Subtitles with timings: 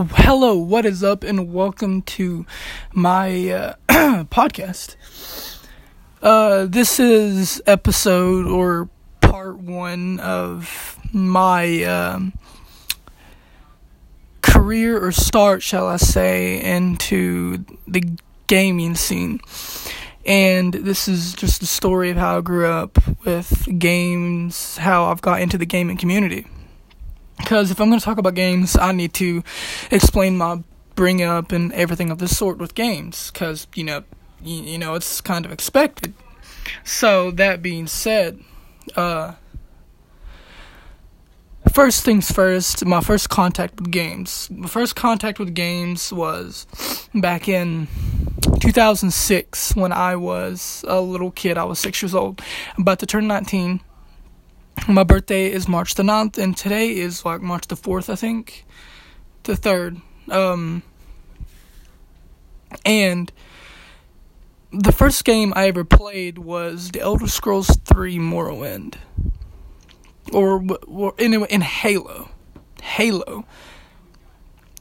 [0.00, 2.46] Hello, what is up, and welcome to
[2.92, 3.74] my uh,
[4.26, 4.94] podcast.
[6.22, 8.88] Uh, this is episode or
[9.20, 12.32] part one of my um,
[14.40, 18.04] career or start, shall I say, into the
[18.46, 19.40] gaming scene.
[20.24, 25.22] And this is just a story of how I grew up with games, how I've
[25.22, 26.46] got into the gaming community.
[27.38, 29.42] Because if I'm going to talk about games, I need to
[29.90, 30.62] explain my
[30.94, 33.30] bring up and everything of this sort with games.
[33.30, 34.04] Because, you know,
[34.42, 36.12] you, you know, it's kind of expected.
[36.84, 38.40] So, that being said,
[38.96, 39.34] uh,
[41.72, 44.50] first things first, my first contact with games.
[44.50, 46.66] My first contact with games was
[47.14, 47.86] back in
[48.60, 51.56] 2006 when I was a little kid.
[51.56, 52.42] I was six years old,
[52.76, 53.80] about to turn 19
[54.86, 58.64] my birthday is March the 9th, and today is like March the 4th, I think.
[59.44, 60.02] The 3rd.
[60.30, 60.82] Um,
[62.84, 63.32] and
[64.72, 68.96] the first game I ever played was The Elder Scrolls 3 Morrowind.
[70.32, 72.28] Or, or anyway, in Halo.
[72.82, 73.46] Halo.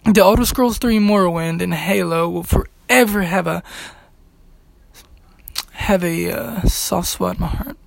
[0.04, 3.64] The Elder Scrolls 3 Morrowind and Halo will forever have a
[5.72, 7.78] have a uh, soft spot in my heart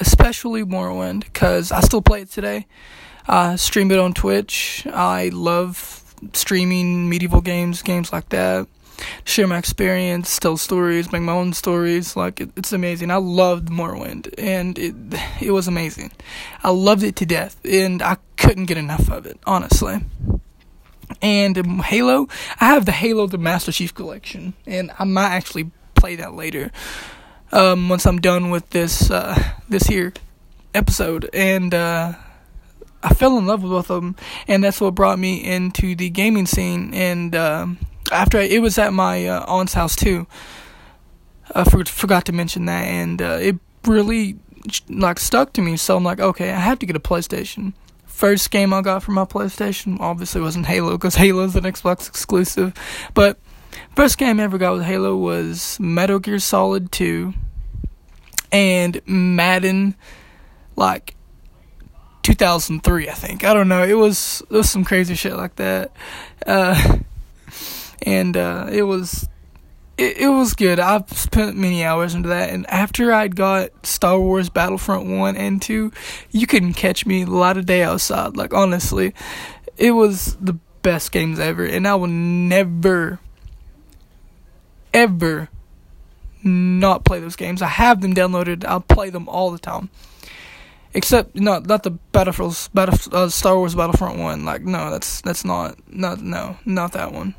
[0.00, 2.66] especially Morrowind, because I still play it today.
[3.28, 4.86] Uh, stream it on Twitch.
[4.92, 8.66] I love streaming medieval games, games like that.
[9.24, 12.16] Share my experience, tell stories, make my own stories.
[12.16, 13.10] Like it, it's amazing.
[13.10, 14.94] I loved Morrowind, and it
[15.40, 16.12] it was amazing.
[16.62, 20.00] I loved it to death, and I couldn't get enough of it, honestly.
[21.20, 26.16] And Halo, I have the Halo the Master Chief Collection, and I might actually play
[26.16, 26.70] that later
[27.52, 30.12] um, once I'm done with this uh, this here
[30.74, 32.12] episode, and uh,
[33.02, 34.16] I fell in love with both of them,
[34.48, 36.92] and that's what brought me into the gaming scene.
[36.94, 37.78] And um,
[38.10, 40.26] after I, it was at my uh, aunt's house too,
[41.54, 44.38] I for, forgot to mention that, and uh, it really
[44.88, 45.76] like stuck to me.
[45.76, 47.72] So I'm like, okay, I have to get a PlayStation.
[48.06, 52.72] First game I got for my PlayStation obviously wasn't Halo because Halo's an Xbox exclusive,
[53.12, 53.38] but
[53.94, 57.32] First game I ever got with Halo was Metal Gear Solid 2
[58.52, 59.94] and Madden
[60.76, 61.14] like
[62.22, 63.44] 2003 I think.
[63.44, 63.82] I don't know.
[63.82, 65.92] It was it was some crazy shit like that.
[66.46, 66.98] Uh,
[68.02, 69.28] and uh, it was
[69.96, 70.78] it, it was good.
[70.78, 75.62] I've spent many hours into that and after I'd got Star Wars Battlefront 1 and
[75.62, 75.92] 2,
[76.30, 78.36] you couldn't catch me a lot of day outside.
[78.36, 79.14] Like honestly,
[79.76, 83.20] it was the best games ever and I will never
[84.96, 85.48] ever
[86.42, 87.60] not play those games.
[87.62, 88.64] I have them downloaded.
[88.64, 89.90] I'll play them all the time.
[90.94, 94.44] Except not not the Battlefield Battle uh, Star Wars Battlefront one.
[94.46, 97.34] Like no, that's that's not not no not that one.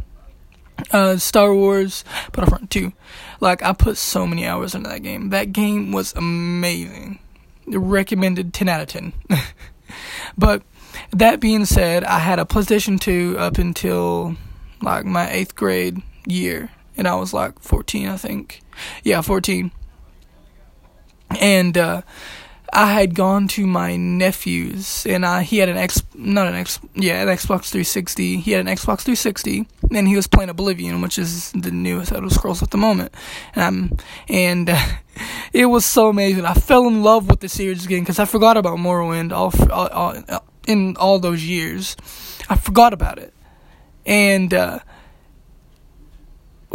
[0.92, 2.94] Uh, Star Wars Battlefront two.
[3.42, 5.30] Like I put so many hours into that game.
[5.30, 7.18] That game was amazing.
[7.66, 9.14] Recommended ten out of ten.
[10.38, 10.62] but
[11.10, 14.36] that being said, I had a PlayStation two up until
[14.84, 18.62] like my eighth grade year and I was like 14, I think.
[19.04, 19.72] Yeah, 14.
[21.40, 22.02] And uh,
[22.74, 26.80] I had gone to my nephew's, and uh, he had an X, not an X,
[26.96, 28.38] yeah, an Xbox 360.
[28.38, 32.30] He had an Xbox 360, and he was playing Oblivion, which is the newest Elder
[32.30, 33.14] Scrolls at the moment.
[33.56, 33.98] Um,
[34.28, 34.86] and uh,
[35.54, 36.46] it was so amazing.
[36.46, 39.88] I fell in love with the series again because I forgot about Morrowind all, all,
[39.88, 41.96] all, in all those years.
[42.50, 43.34] I forgot about it,
[44.06, 44.80] and uh,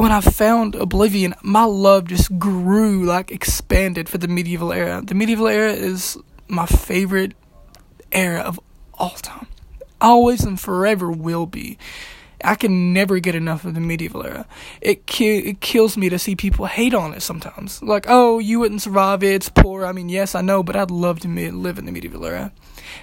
[0.02, 5.00] when I found Oblivion, my love just grew, like expanded for the medieval era.
[5.00, 6.18] The medieval era is
[6.48, 7.34] my favorite
[8.10, 8.58] era of
[8.94, 9.46] all time.
[10.00, 11.78] Always and forever will be.
[12.42, 14.44] I can never get enough of the medieval era.
[14.80, 17.80] It ki- it kills me to see people hate on it sometimes.
[17.80, 19.34] Like, oh, you wouldn't survive it.
[19.34, 19.86] It's poor.
[19.86, 22.50] I mean, yes, I know, but I'd love to me- live in the medieval era.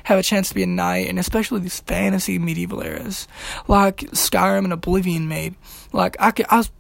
[0.04, 3.26] Have a chance to be a knight, and especially these fantasy medieval eras,
[3.70, 5.56] like Skyrim and Oblivion made.
[5.94, 6.72] Like, I could, I was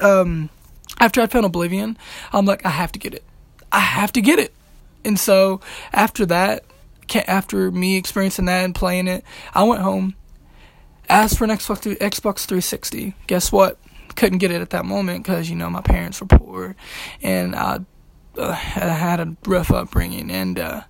[0.00, 0.50] um,
[1.00, 1.96] after I found Oblivion,
[2.32, 3.24] I'm like, I have to get it.
[3.70, 4.52] I have to get it.
[5.04, 5.60] And so
[5.92, 6.64] after that,
[7.26, 9.24] after me experiencing that and playing it,
[9.54, 10.14] I went home,
[11.08, 13.14] asked for an Xbox Xbox 360.
[13.26, 13.78] Guess what?
[14.16, 16.76] Couldn't get it at that moment because you know my parents were poor,
[17.22, 17.80] and I,
[18.36, 20.82] uh, I had a rough upbringing, and uh,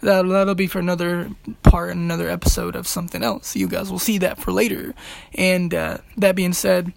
[0.00, 1.30] that that'll be for another
[1.62, 3.54] part, another episode of something else.
[3.54, 4.94] You guys will see that for later.
[5.34, 6.92] And uh, that being said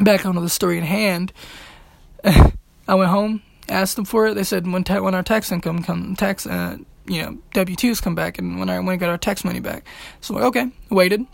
[0.00, 1.32] back onto the story in hand,
[2.24, 4.34] I went home, asked them for it.
[4.34, 8.00] They said when ta- when our tax income come tax uh, you know W twos
[8.00, 9.84] come back, and when I when I got our tax money back,
[10.20, 11.26] so like, okay, waited.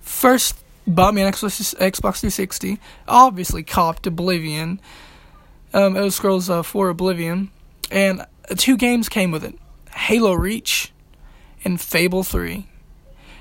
[0.00, 2.78] first bought me an Xbox, Xbox 360.
[3.08, 4.80] Obviously, copped Oblivion.
[5.72, 7.50] Um, Elder Scrolls uh, 4 Oblivion.
[7.90, 8.26] And
[8.56, 9.58] two games came with it
[9.92, 10.92] Halo Reach
[11.64, 12.66] and Fable 3.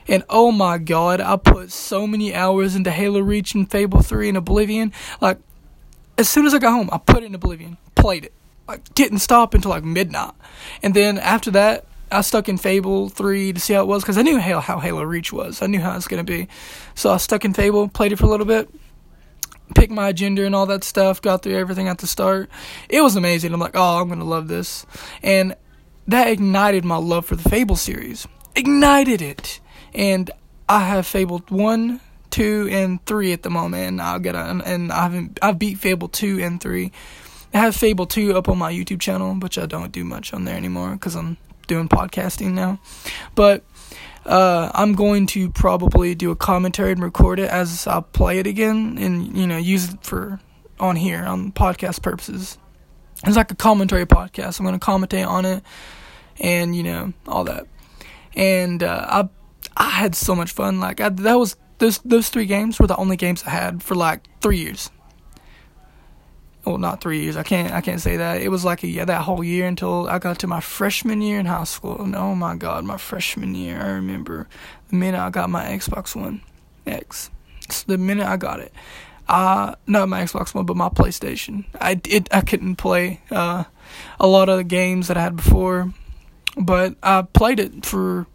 [0.10, 4.30] And oh my god, I put so many hours into Halo Reach and Fable 3
[4.30, 4.92] and Oblivion.
[5.22, 5.38] Like,
[6.18, 8.34] as soon as I got home, I put it in Oblivion, played it.
[8.68, 10.34] Like, didn't stop until like midnight.
[10.82, 14.18] And then after that, I stuck in Fable 3 to see how it was because
[14.18, 15.62] I knew how, how Halo Reach was.
[15.62, 16.48] I knew how it was going to be.
[16.96, 18.68] So I stuck in Fable, played it for a little bit,
[19.76, 22.50] picked my agenda and all that stuff, got through everything at the start.
[22.90, 23.54] It was amazing.
[23.54, 24.88] I'm like, oh, I'm going to love this.
[25.22, 25.56] And
[26.08, 28.28] that ignited my love for the Fable series.
[28.56, 29.60] Ignited it.
[29.94, 30.30] And
[30.68, 32.00] I have Fable 1,
[32.32, 33.88] 2, and 3 at the moment.
[33.88, 36.92] And I'll get a, and I haven't, I've beat Fable 2 and 3.
[37.54, 40.46] I have Fable 2 up on my YouTube channel, which I don't do much on
[40.46, 41.38] there anymore because I'm
[41.68, 42.80] doing podcasting now.
[43.34, 43.64] But
[44.26, 48.48] uh, I'm going to probably do a commentary and record it as I play it
[48.48, 50.40] again, and you know use it for
[50.80, 52.58] on here on podcast purposes.
[53.26, 54.60] It's like a commentary podcast.
[54.60, 55.64] I'm going to commentate on it,
[56.40, 57.68] and you know all that.
[58.36, 59.30] And uh, I
[59.78, 60.80] I had so much fun.
[60.80, 63.96] Like I, that was those those three games were the only games I had for
[63.96, 64.92] like three years.
[66.66, 68.42] Well not three years i can't i can't say that.
[68.42, 71.40] It was like a yeah that whole year until i got to my freshman year
[71.40, 72.02] in high school.
[72.02, 74.48] And oh my god my freshman year i remember
[74.90, 76.42] the minute i got my xbox one
[76.86, 77.32] x.
[77.88, 78.74] The minute i got it.
[79.28, 81.66] Uh not my xbox one but my playstation.
[81.80, 83.64] I it i couldn't play uh
[84.20, 85.94] a lot of the games that i had before
[86.58, 88.28] but i played it for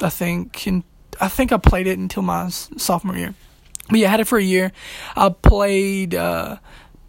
[0.00, 0.84] i think in
[1.20, 3.34] i think i played it until my sophomore year
[3.88, 4.72] but yeah i had it for a year
[5.16, 6.56] i played uh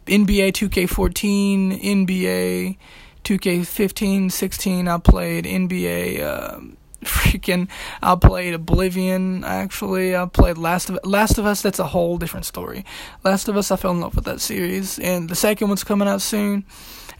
[0.07, 2.77] NBA 2K14, NBA
[3.23, 4.87] 2K15, 16.
[4.87, 6.21] I played NBA.
[6.21, 6.59] Uh,
[7.03, 7.69] freaking,
[8.01, 9.43] I played Oblivion.
[9.43, 11.61] Actually, I played Last of Last of Us.
[11.61, 12.85] That's a whole different story.
[13.23, 13.69] Last of Us.
[13.69, 16.65] I fell in love with that series, and the second one's coming out soon,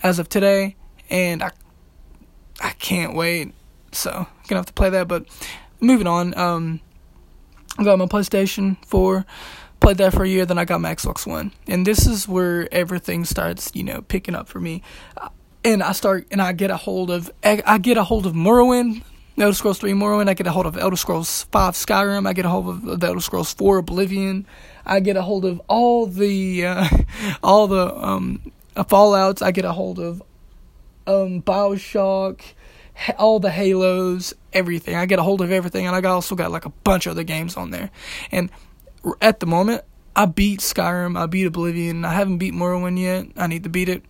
[0.01, 0.77] as of today,
[1.09, 1.51] and I,
[2.61, 3.53] I can't wait.
[3.97, 5.07] So I'm gonna have to play that.
[5.07, 5.25] But
[5.79, 6.37] moving on.
[6.37, 6.81] Um,
[7.79, 9.25] I got my PlayStation 4
[9.79, 12.67] played that for a year, then I got my Xbox One, and this is where
[12.73, 14.81] everything starts, you know, picking up for me.
[15.63, 19.03] And I start, and I get a hold of, I get a hold of Morrowind,
[19.37, 20.29] Elder Scrolls 3 Morrowind.
[20.29, 22.27] I get a hold of Elder Scrolls 5 Skyrim.
[22.27, 24.47] I get a hold of Elder Scrolls 4 Oblivion.
[24.85, 26.87] I get a hold of all the, uh,
[27.43, 28.51] all the um,
[28.87, 29.41] Fallout's.
[29.41, 30.23] I get a hold of
[31.05, 32.41] um, Bioshock,
[33.17, 34.95] all the Halos, everything.
[34.95, 37.23] I get a hold of everything, and I also got like a bunch of other
[37.23, 37.91] games on there.
[38.31, 38.49] And
[39.21, 39.83] at the moment,
[40.15, 43.27] I beat Skyrim, I beat Oblivion, I haven't beat Morrowind yet.
[43.37, 44.03] I need to beat it.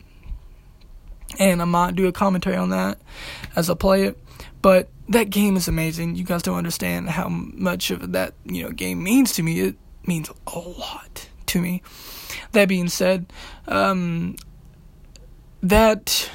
[1.37, 2.99] And I might do a commentary on that
[3.55, 4.17] as I play it.
[4.61, 6.15] But that game is amazing.
[6.15, 9.59] You guys don't understand how much of that, you know, game means to me.
[9.59, 9.75] It
[10.05, 11.81] means a lot to me.
[12.53, 13.31] That being said,
[13.67, 14.37] um,
[15.61, 16.31] that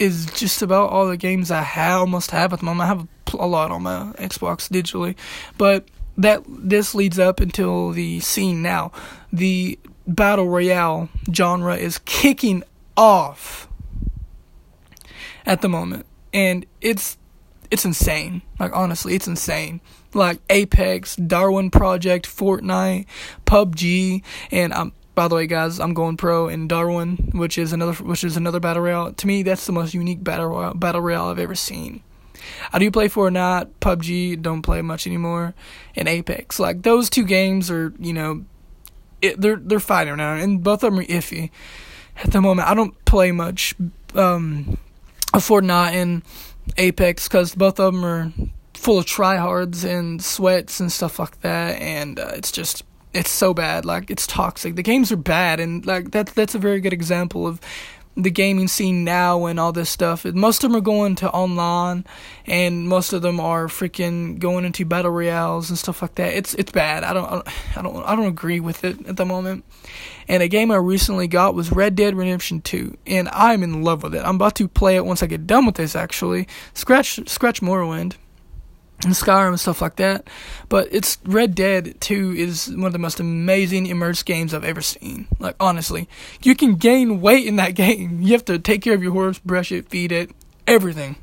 [0.00, 2.82] is just about all the games I have, almost have at the moment.
[2.82, 3.06] I have
[3.38, 5.14] a lot on my Xbox digitally,
[5.58, 5.84] but
[6.16, 8.92] that this leads up until the scene now.
[9.32, 12.64] The battle royale genre is kicking
[12.96, 13.68] off
[15.46, 17.18] at the moment, and it's
[17.70, 18.42] it's insane.
[18.58, 19.80] Like honestly, it's insane.
[20.12, 23.06] Like Apex, Darwin Project, Fortnite,
[23.46, 27.92] PUBG, and I'm by the way, guys, I'm going pro in Darwin, which is another
[28.04, 29.12] which is another battle royale.
[29.12, 32.02] To me, that's the most unique battle royale, battle royale I've ever seen.
[32.72, 35.54] I do play Fortnite, PUBG, don't play much anymore,
[35.94, 36.58] and Apex.
[36.58, 38.44] Like those two games are, you know,
[39.20, 41.50] it, they're they're fighting now, and both of them are iffy
[42.16, 42.68] at the moment.
[42.68, 43.74] I don't play much
[44.14, 44.78] um,
[45.34, 46.22] Fortnite and
[46.76, 48.32] Apex because both of them are
[48.74, 53.54] full of tryhards and sweats and stuff like that, and uh, it's just it's so
[53.54, 53.84] bad.
[53.84, 54.76] Like it's toxic.
[54.76, 57.60] The games are bad, and like that's that's a very good example of
[58.16, 60.24] the gaming scene now and all this stuff.
[60.24, 62.04] Most of them are going to online,
[62.46, 66.34] and most of them are freaking going into battle royales and stuff like that.
[66.34, 67.04] It's it's bad.
[67.04, 69.64] I don't I don't I don't agree with it at the moment.
[70.28, 74.02] And a game I recently got was Red Dead Redemption 2, and I'm in love
[74.02, 74.24] with it.
[74.24, 75.96] I'm about to play it once I get done with this.
[75.96, 78.14] Actually, scratch scratch Morrowind
[79.04, 80.28] and Skyrim and stuff like that.
[80.68, 84.82] But it's Red Dead 2 is one of the most amazing immersed games I've ever
[84.82, 85.26] seen.
[85.38, 86.08] Like honestly,
[86.42, 88.20] you can gain weight in that game.
[88.20, 90.30] You have to take care of your horse, brush it, feed it,
[90.66, 91.16] everything.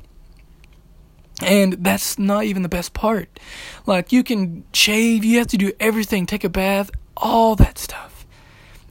[1.40, 3.38] And that's not even the best part.
[3.86, 8.26] Like you can shave, you have to do everything, take a bath, all that stuff.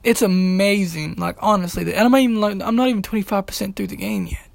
[0.04, 1.16] It's amazing.
[1.16, 4.47] Like honestly, and I'm not even I'm not even 25% through the game yet.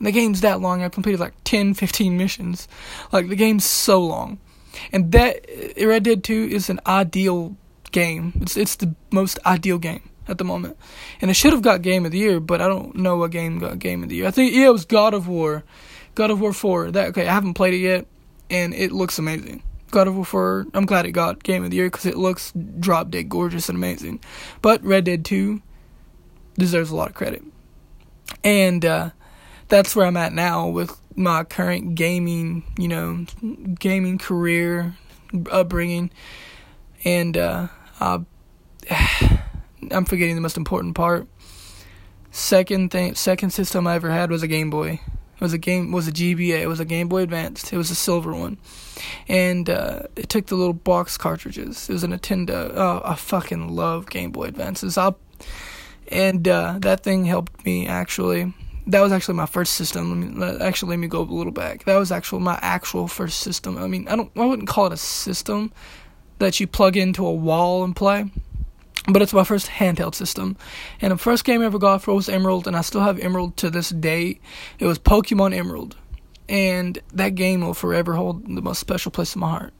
[0.00, 0.82] And the game's that long.
[0.82, 2.66] I've completed like 10, 15 missions.
[3.12, 4.38] Like, the game's so long.
[4.92, 5.44] And that
[5.78, 7.56] Red Dead 2 is an ideal
[7.92, 8.32] game.
[8.40, 10.76] It's it's the most ideal game at the moment.
[11.20, 13.58] And it should have got Game of the Year, but I don't know what game
[13.58, 14.26] got Game of the Year.
[14.26, 15.64] I think yeah, it was God of War.
[16.14, 16.92] God of War 4.
[16.92, 18.06] That okay, I haven't played it yet
[18.48, 19.62] and it looks amazing.
[19.90, 22.52] God of War 4, I'm glad it got Game of the Year cuz it looks
[22.78, 24.20] drop dead gorgeous and amazing.
[24.62, 25.60] But Red Dead 2
[26.56, 27.42] deserves a lot of credit.
[28.44, 29.10] And uh,
[29.70, 33.24] that's where I'm at now with my current gaming, you know,
[33.78, 34.96] gaming career,
[35.50, 36.10] upbringing,
[37.04, 38.20] and uh, I,
[39.90, 41.26] I'm forgetting the most important part.
[42.32, 45.00] Second thing, second system I ever had was a Game Boy.
[45.36, 46.60] It was a game, was a GBA.
[46.60, 47.72] It was a Game Boy Advanced.
[47.72, 48.58] It was a silver one,
[49.26, 51.88] and uh, it took the little box cartridges.
[51.88, 52.70] It was a Nintendo.
[52.74, 54.98] Oh, I fucking love Game Boy Advances.
[54.98, 55.14] I,
[56.08, 58.52] and uh, that thing helped me actually
[58.90, 60.38] that was actually my first system.
[60.38, 61.84] Let me, actually, let me go a little back.
[61.84, 63.78] That was actually my actual first system.
[63.78, 65.72] I mean, I don't, I wouldn't call it a system
[66.38, 68.30] that you plug into a wall and play,
[69.06, 70.56] but it's my first handheld system.
[71.00, 73.56] And the first game I ever got for was Emerald, and I still have Emerald
[73.58, 74.40] to this day.
[74.78, 75.96] It was Pokemon Emerald,
[76.48, 79.74] and that game will forever hold the most special place in my heart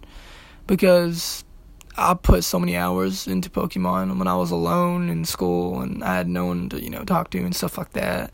[0.66, 1.44] because
[1.96, 6.16] I put so many hours into Pokemon when I was alone in school and I
[6.16, 8.30] had no one to, you know, talk to and stuff like that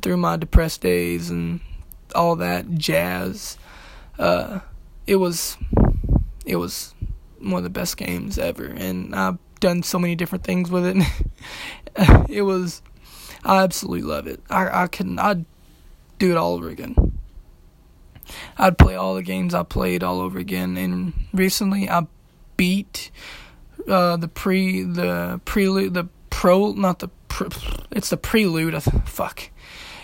[0.00, 1.60] through my depressed days and
[2.14, 3.58] all that jazz.
[4.18, 4.60] Uh,
[5.06, 5.56] it was
[6.46, 6.94] it was
[7.38, 10.96] one of the best games ever, and I've done so many different things with it.
[12.28, 12.82] it was
[13.44, 14.40] I absolutely love it.
[14.50, 15.44] I I can I'd
[16.18, 17.18] do it all over again.
[18.56, 22.06] I'd play all the games I played all over again, and recently I
[22.56, 23.10] beat
[23.88, 27.48] uh, the pre the prelude the pro not the pre,
[27.90, 28.74] it's the prelude.
[28.74, 29.50] of Fuck,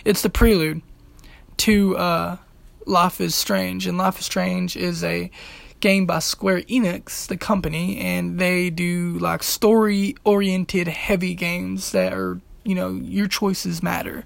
[0.05, 0.83] it's the prelude
[1.59, 2.37] to uh,
[2.87, 5.31] Life is Strange, and Life is Strange is a
[5.79, 12.13] game by Square Enix, the company, and they do like story oriented heavy games that
[12.13, 14.25] are, you know, your choices matter.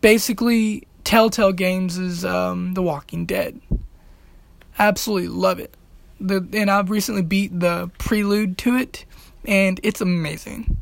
[0.00, 3.60] Basically, Telltale Games is um, The Walking Dead.
[4.78, 5.74] Absolutely love it.
[6.20, 9.04] The and I've recently beat the prelude to it,
[9.44, 10.76] and it's amazing.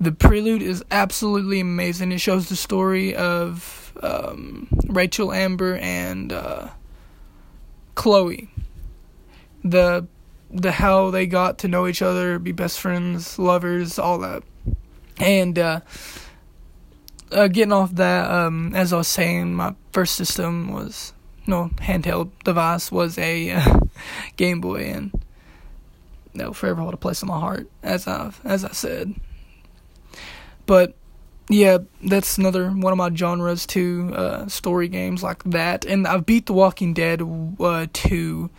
[0.00, 2.12] The prelude is absolutely amazing.
[2.12, 6.68] It shows the story of um, Rachel, Amber, and uh,
[7.94, 8.48] Chloe.
[9.64, 10.06] The
[10.50, 14.42] the how they got to know each other, be best friends, lovers, all that.
[15.18, 15.80] And uh,
[17.32, 21.12] uh, getting off that, um, as I was saying, my first system was
[21.46, 23.62] no handheld device was a
[24.36, 25.22] Game Boy, and
[26.34, 29.14] they'll forever hold a place in my heart, as I as I said.
[30.68, 30.94] But
[31.48, 34.12] yeah, that's another one of my genres too.
[34.14, 37.22] Uh, story games like that, and I've beat The Walking Dead
[37.58, 38.50] uh, two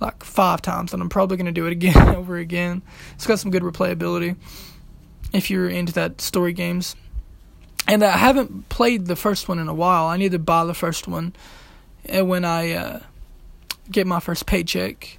[0.00, 2.80] like five times, and I'm probably gonna do it again over again.
[3.14, 4.36] It's got some good replayability
[5.34, 6.96] if you're into that story games.
[7.86, 10.06] And I haven't played the first one in a while.
[10.06, 11.34] I need to buy the first one
[12.08, 13.00] uh, when I uh,
[13.90, 15.18] get my first paycheck,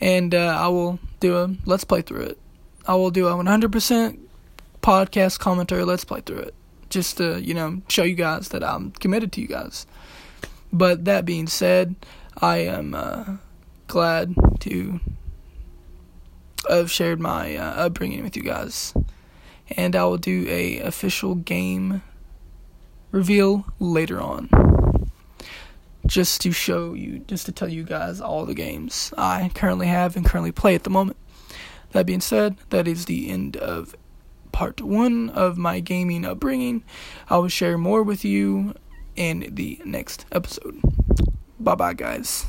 [0.00, 2.38] and uh, I will do a let's play through it.
[2.86, 4.27] I will do a 100%
[4.88, 6.54] podcast commentary let's play through it.
[6.88, 9.86] Just to you know show you guys that i'm committed to you guys.
[10.72, 11.94] But that being said
[12.38, 13.36] i am uh,
[13.86, 14.98] glad to
[16.70, 18.94] have shared my uh, upbringing with you guys.
[19.76, 22.00] And i will do a official game
[23.10, 24.48] reveal later on.
[26.06, 30.16] Just to show you just to tell you guys all the games i currently have
[30.16, 31.18] and currently play at the moment.
[31.90, 33.94] That being said that is the end of
[34.58, 36.82] part one of my gaming upbringing.
[37.30, 38.74] I will share more with you
[39.14, 40.80] in the next episode.
[41.60, 42.44] Bye bye, guys.